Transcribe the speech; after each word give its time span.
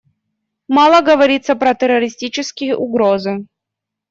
Мало 0.67 1.01
говорится 1.01 1.53
про 1.55 1.75
террористические 1.75 2.75
угрозы. 2.75 3.45